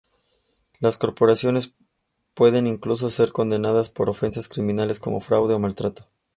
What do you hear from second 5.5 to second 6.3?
o maltrato.